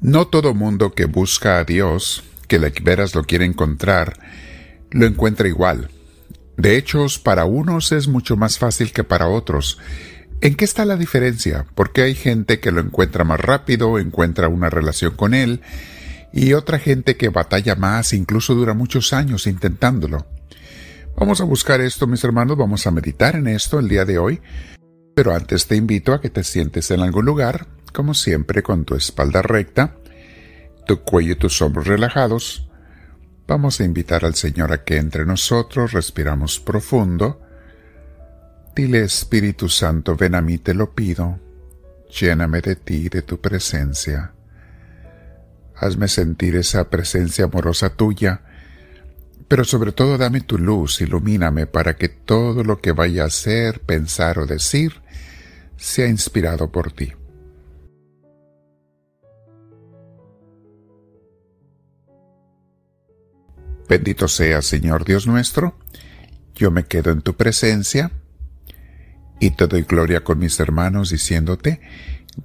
[0.00, 4.18] No todo mundo que busca a Dios, que la veras lo quiere encontrar,
[4.90, 5.90] lo encuentra igual.
[6.56, 9.78] De hecho, para unos es mucho más fácil que para otros.
[10.40, 11.66] ¿En qué está la diferencia?
[11.74, 15.60] Porque hay gente que lo encuentra más rápido, encuentra una relación con él,
[16.32, 20.26] y otra gente que batalla más, incluso dura muchos años intentándolo.
[21.14, 24.40] Vamos a buscar esto, mis hermanos, vamos a meditar en esto el día de hoy,
[25.14, 28.94] pero antes te invito a que te sientes en algún lugar, como siempre, con tu
[28.94, 29.96] espalda recta,
[30.86, 32.68] tu cuello y tus hombros relajados.
[33.46, 37.40] Vamos a invitar al Señor a que entre nosotros respiramos profundo.
[38.74, 41.38] Dile Espíritu Santo, ven a mí, te lo pido.
[42.20, 44.32] Lléname de ti, de tu presencia.
[45.74, 48.42] Hazme sentir esa presencia amorosa tuya,
[49.48, 53.80] pero sobre todo dame tu luz, ilumíname para que todo lo que vaya a hacer,
[53.80, 55.00] pensar o decir
[55.76, 57.12] sea inspirado por ti.
[63.90, 65.76] Bendito sea, Señor Dios nuestro,
[66.54, 68.12] yo me quedo en tu presencia
[69.40, 71.80] y te doy gloria con mis hermanos diciéndote,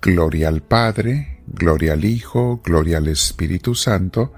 [0.00, 4.32] gloria al Padre, gloria al Hijo, gloria al Espíritu Santo,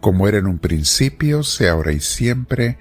[0.00, 2.78] como era en un principio, sea ahora y siempre,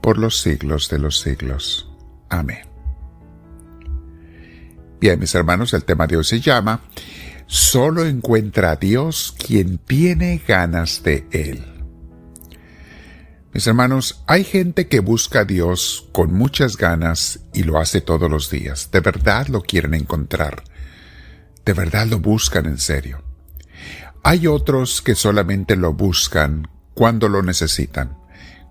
[0.00, 1.90] por los siglos de los siglos.
[2.28, 2.68] Amén.
[5.00, 6.82] Bien, mis hermanos, el tema de hoy se llama
[7.48, 11.77] Solo encuentra a Dios quien tiene ganas de Él.
[13.52, 18.30] Mis hermanos, hay gente que busca a Dios con muchas ganas y lo hace todos
[18.30, 18.90] los días.
[18.90, 20.64] De verdad lo quieren encontrar.
[21.64, 23.22] De verdad lo buscan en serio.
[24.22, 28.18] Hay otros que solamente lo buscan cuando lo necesitan,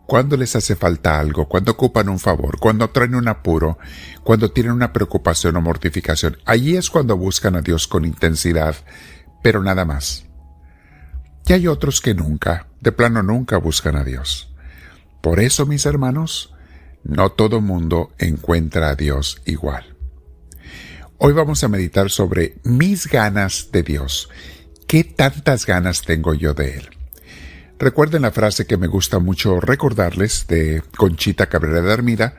[0.05, 3.79] cuando les hace falta algo, cuando ocupan un favor, cuando traen un apuro,
[4.23, 6.37] cuando tienen una preocupación o mortificación.
[6.45, 8.75] Allí es cuando buscan a Dios con intensidad,
[9.41, 10.25] pero nada más.
[11.47, 14.53] Y hay otros que nunca, de plano nunca buscan a Dios.
[15.21, 16.53] Por eso, mis hermanos,
[17.03, 19.95] no todo mundo encuentra a Dios igual.
[21.17, 24.29] Hoy vamos a meditar sobre mis ganas de Dios.
[24.87, 26.89] ¿Qué tantas ganas tengo yo de Él?
[27.79, 32.35] Recuerden la frase que me gusta mucho recordarles de Conchita Cabrera de Armida,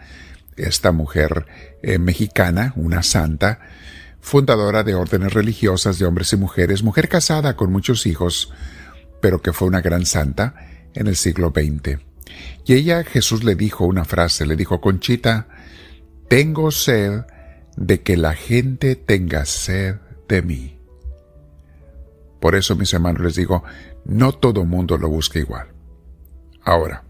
[0.56, 1.46] esta mujer
[1.82, 3.60] eh, mexicana, una santa,
[4.20, 8.52] fundadora de órdenes religiosas de hombres y mujeres, mujer casada con muchos hijos,
[9.20, 10.54] pero que fue una gran santa
[10.94, 12.07] en el siglo XX.
[12.64, 15.48] Y ella Jesús le dijo una frase, le dijo, Conchita,
[16.28, 17.22] tengo sed
[17.76, 19.96] de que la gente tenga sed
[20.28, 20.78] de mí.
[22.40, 23.64] Por eso, mis hermanos, les digo,
[24.04, 25.68] no todo mundo lo busca igual.
[26.62, 27.04] Ahora,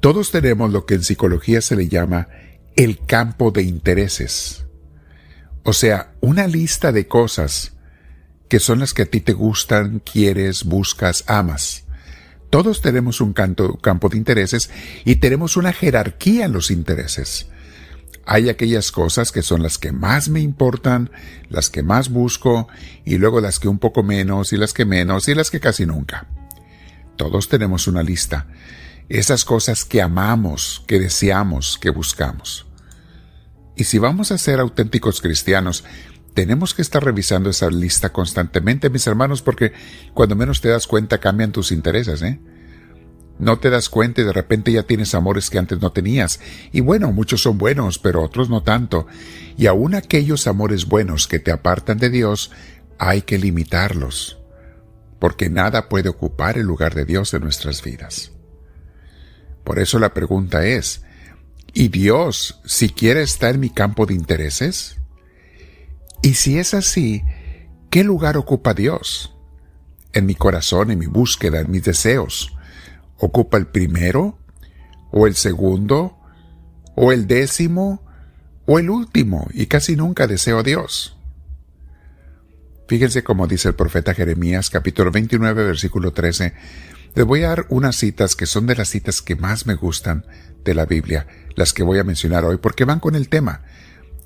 [0.00, 2.28] todos tenemos lo que en psicología se le llama
[2.76, 4.66] el campo de intereses.
[5.62, 7.72] O sea, una lista de cosas
[8.48, 11.83] que son las que a ti te gustan, quieres, buscas, amas.
[12.54, 14.70] Todos tenemos un campo de intereses
[15.04, 17.48] y tenemos una jerarquía en los intereses.
[18.26, 21.10] Hay aquellas cosas que son las que más me importan,
[21.48, 22.68] las que más busco,
[23.04, 25.84] y luego las que un poco menos, y las que menos, y las que casi
[25.84, 26.28] nunca.
[27.16, 28.46] Todos tenemos una lista.
[29.08, 32.66] Esas cosas que amamos, que deseamos, que buscamos.
[33.74, 35.82] Y si vamos a ser auténticos cristianos,
[36.34, 39.72] tenemos que estar revisando esa lista constantemente, mis hermanos, porque
[40.12, 42.40] cuando menos te das cuenta cambian tus intereses, ¿eh?
[43.38, 46.38] No te das cuenta y de repente ya tienes amores que antes no tenías.
[46.72, 49.08] Y bueno, muchos son buenos, pero otros no tanto.
[49.56, 52.52] Y aun aquellos amores buenos que te apartan de Dios,
[52.98, 54.38] hay que limitarlos.
[55.18, 58.30] Porque nada puede ocupar el lugar de Dios en nuestras vidas.
[59.64, 61.02] Por eso la pregunta es,
[61.72, 64.98] ¿y Dios siquiera está en mi campo de intereses?
[66.24, 67.22] Y si es así,
[67.90, 69.36] ¿qué lugar ocupa Dios?
[70.14, 72.56] En mi corazón, en mi búsqueda, en mis deseos
[73.18, 74.38] ocupa el primero,
[75.10, 76.16] o el segundo,
[76.96, 78.02] o el décimo,
[78.64, 81.14] o el último, y casi nunca deseo a Dios.
[82.88, 86.54] Fíjense como dice el profeta Jeremías capítulo 29 versículo 13.
[87.16, 90.24] Les voy a dar unas citas que son de las citas que más me gustan
[90.64, 93.60] de la Biblia, las que voy a mencionar hoy, porque van con el tema.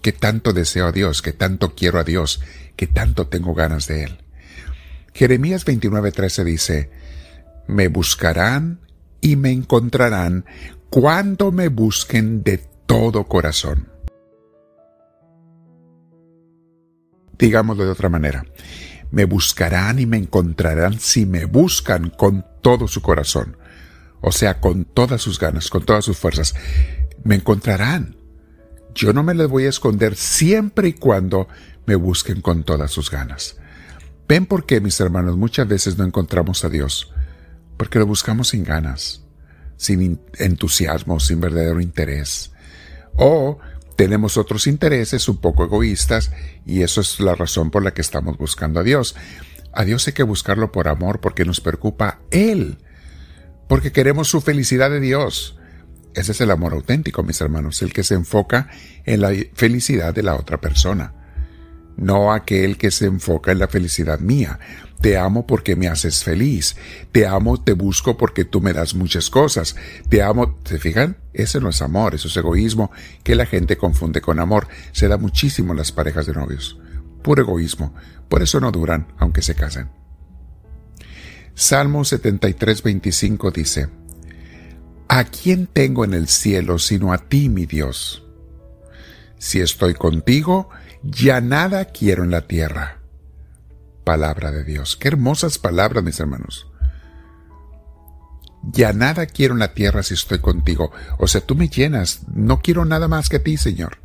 [0.02, 2.40] Que tanto deseo a Dios, que tanto quiero a Dios,
[2.76, 4.18] que tanto tengo ganas de Él.
[5.12, 6.90] Jeremías 29:13 dice,
[7.66, 8.80] me buscarán
[9.20, 10.44] y me encontrarán
[10.90, 13.88] cuando me busquen de todo corazón.
[17.38, 18.44] Digámoslo de otra manera,
[19.10, 23.56] me buscarán y me encontrarán si me buscan con todo su corazón,
[24.20, 26.54] o sea, con todas sus ganas, con todas sus fuerzas.
[27.24, 28.17] Me encontrarán.
[28.94, 31.48] Yo no me les voy a esconder siempre y cuando
[31.86, 33.56] me busquen con todas sus ganas.
[34.28, 37.12] ¿Ven por qué, mis hermanos, muchas veces no encontramos a Dios?
[37.76, 39.22] Porque lo buscamos sin ganas,
[39.76, 42.52] sin entusiasmo, sin verdadero interés.
[43.16, 43.58] O
[43.96, 46.30] tenemos otros intereses un poco egoístas
[46.64, 49.16] y eso es la razón por la que estamos buscando a Dios.
[49.72, 52.78] A Dios hay que buscarlo por amor porque nos preocupa Él,
[53.66, 55.57] porque queremos su felicidad de Dios.
[56.14, 58.68] Ese es el amor auténtico, mis hermanos, el que se enfoca
[59.04, 61.14] en la felicidad de la otra persona,
[61.96, 64.58] no aquel que se enfoca en la felicidad mía.
[65.00, 66.76] Te amo porque me haces feliz.
[67.12, 69.76] Te amo, te busco porque tú me das muchas cosas.
[70.08, 71.18] Te amo, ¿se fijan?
[71.32, 72.90] Ese no es amor, eso es egoísmo
[73.22, 74.66] que la gente confunde con amor.
[74.92, 76.78] Se da muchísimo en las parejas de novios.
[77.22, 77.94] Puro egoísmo.
[78.28, 79.90] Por eso no duran, aunque se casen.
[81.54, 83.88] Salmo 73, 25 dice,
[85.08, 88.24] ¿A quién tengo en el cielo sino a ti, mi Dios?
[89.38, 90.68] Si estoy contigo,
[91.02, 92.98] ya nada quiero en la tierra.
[94.04, 94.96] Palabra de Dios.
[94.96, 96.66] Qué hermosas palabras, mis hermanos.
[98.62, 100.92] Ya nada quiero en la tierra si estoy contigo.
[101.18, 102.20] O sea, tú me llenas.
[102.34, 103.98] No quiero nada más que a ti, Señor.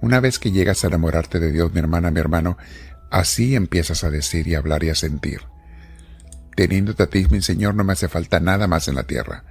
[0.00, 2.58] Una vez que llegas a enamorarte de Dios, mi hermana, mi hermano,
[3.10, 5.42] así empiezas a decir y hablar y a sentir.
[6.56, 9.44] Teniéndote a ti, mi Señor, no me hace falta nada más en la tierra.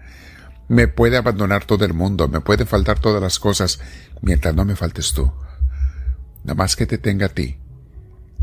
[0.67, 3.79] Me puede abandonar todo el mundo, me puede faltar todas las cosas,
[4.21, 5.31] mientras no me faltes tú.
[6.43, 7.57] Nada más que te tenga a ti.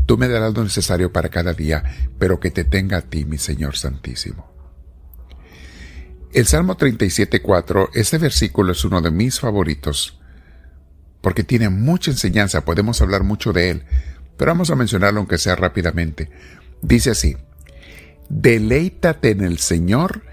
[0.05, 1.83] Tú me darás lo necesario para cada día,
[2.19, 4.51] pero que te tenga a ti, mi Señor Santísimo.
[6.33, 10.19] El Salmo 37.4, este versículo es uno de mis favoritos,
[11.21, 13.83] porque tiene mucha enseñanza, podemos hablar mucho de él,
[14.37, 16.29] pero vamos a mencionarlo aunque sea rápidamente.
[16.81, 17.37] Dice así,
[18.29, 20.23] Deleítate en el Señor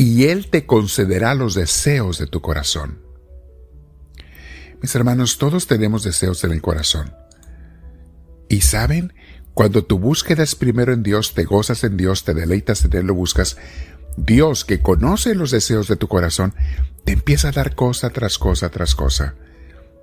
[0.00, 3.02] y Él te concederá los deseos de tu corazón.
[4.80, 7.12] Mis hermanos, todos tenemos deseos en el corazón.
[8.48, 9.12] Y saben,
[9.52, 13.14] cuando tu búsqueda primero en Dios, te gozas en Dios, te deleitas en Él, lo
[13.14, 13.58] buscas,
[14.16, 16.54] Dios que conoce los deseos de tu corazón,
[17.04, 19.34] te empieza a dar cosa tras cosa tras cosa.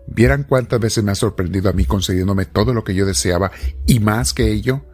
[0.05, 3.51] ¿Vieran cuántas veces me ha sorprendido a mí concediéndome todo lo que yo deseaba
[3.88, 4.85] y más que ello?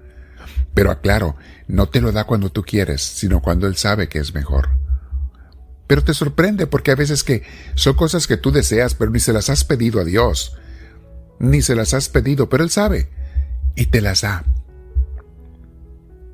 [0.73, 1.35] Pero aclaro,
[1.67, 4.81] no te lo da cuando tú quieres, sino cuando Él sabe que es mejor.
[5.87, 7.43] Pero te sorprende porque a veces que
[7.75, 10.55] son cosas que tú deseas, pero ni se las has pedido a Dios.
[11.39, 13.09] Ni se las has pedido, pero Él sabe.
[13.75, 14.45] Y te las da.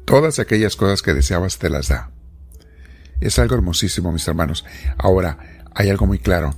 [0.06, 2.12] Todas aquellas cosas que deseabas te las da.
[3.20, 4.66] Es algo hermosísimo, mis hermanos.
[4.98, 6.56] Ahora, hay algo muy claro.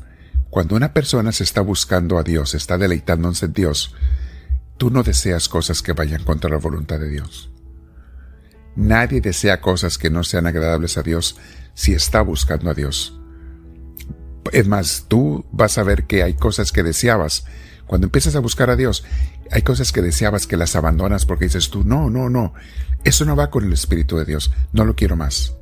[0.49, 3.95] Cuando una persona se está buscando a Dios, está deleitándose en Dios,
[4.77, 7.50] tú no deseas cosas que vayan contra la voluntad de Dios.
[8.75, 11.37] Nadie desea cosas que no sean agradables a Dios
[11.73, 13.17] si está buscando a Dios.
[14.51, 17.45] Es más, tú vas a ver que hay cosas que deseabas.
[17.85, 19.03] Cuando empiezas a buscar a Dios,
[19.51, 22.53] hay cosas que deseabas que las abandonas porque dices tú, no, no, no,
[23.03, 25.55] eso no va con el Espíritu de Dios, no lo quiero más.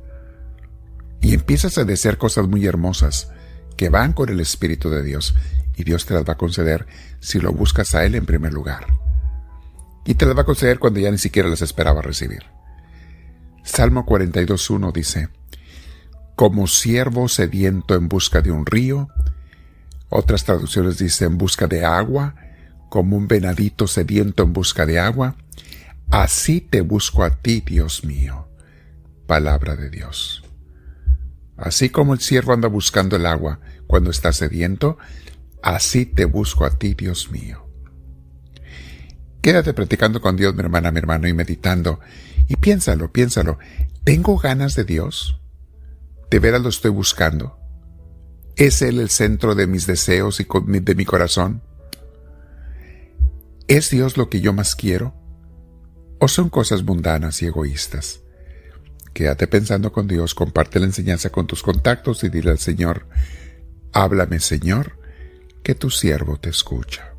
[1.20, 3.30] Y empiezas a desear cosas muy hermosas
[3.76, 5.34] que van con el Espíritu de Dios
[5.76, 6.86] y Dios te las va a conceder
[7.20, 8.86] si lo buscas a Él en primer lugar.
[10.04, 12.44] Y te las va a conceder cuando ya ni siquiera las esperaba recibir.
[13.62, 15.28] Salmo 42.1 dice,
[16.40, 19.08] como siervo sediento en busca de un río.
[20.08, 22.34] Otras traducciones dicen en busca de agua,
[22.88, 25.36] como un venadito sediento en busca de agua.
[26.10, 28.48] Así te busco a ti, Dios mío.
[29.26, 30.42] Palabra de Dios.
[31.58, 34.96] Así como el siervo anda buscando el agua cuando está sediento,
[35.62, 37.69] así te busco a ti, Dios mío.
[39.40, 42.00] Quédate practicando con Dios, mi hermana, mi hermano, y meditando.
[42.48, 43.58] Y piénsalo, piénsalo.
[44.04, 45.40] ¿Tengo ganas de Dios?
[46.30, 47.58] ¿De veras lo estoy buscando?
[48.56, 51.62] ¿Es Él el centro de mis deseos y de mi corazón?
[53.68, 55.14] ¿Es Dios lo que yo más quiero?
[56.18, 58.20] ¿O son cosas mundanas y egoístas?
[59.14, 63.06] Quédate pensando con Dios, comparte la enseñanza con tus contactos y dile al Señor,
[63.92, 64.98] háblame Señor,
[65.62, 67.09] que tu siervo te escucha.